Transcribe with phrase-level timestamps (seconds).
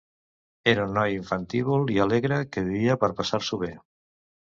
[0.73, 3.75] Era un noi infantívol i alegre que vivia per passar-s'ho bé.